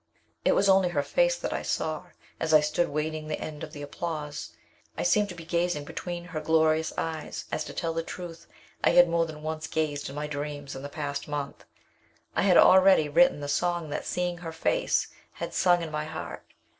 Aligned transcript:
"It 0.43 0.53
was 0.53 0.67
only 0.67 0.89
her 0.89 1.03
face 1.03 1.37
that 1.37 1.53
I 1.53 1.61
saw, 1.61 2.05
as 2.39 2.55
I 2.55 2.59
stood 2.59 2.89
waiting 2.89 3.27
the 3.27 3.39
end 3.39 3.63
of 3.63 3.71
the 3.71 3.83
applause. 3.83 4.49
I 4.97 5.03
seemed 5.03 5.29
to 5.29 5.35
be 5.35 5.45
gazing 5.45 5.83
between 5.83 6.25
her 6.25 6.41
glorious 6.41 6.91
eyes, 6.97 7.45
as 7.51 7.63
to 7.65 7.73
tell 7.75 7.93
the 7.93 8.01
truth, 8.01 8.47
I 8.83 8.89
had 8.93 9.07
more 9.07 9.27
than 9.27 9.43
once 9.43 9.67
gazed 9.67 10.09
in 10.09 10.15
my 10.15 10.25
dreams 10.25 10.75
in 10.75 10.81
the 10.81 10.89
past 10.89 11.27
month. 11.27 11.65
I 12.35 12.41
had 12.41 12.57
already 12.57 13.09
written 13.09 13.41
the 13.41 13.47
song 13.47 13.91
that 13.91 14.07
seeing 14.07 14.39
her 14.39 14.51
face 14.51 15.09
had 15.33 15.53
sung 15.53 15.83
in 15.83 15.91
my 15.91 16.05
heart. 16.05 16.45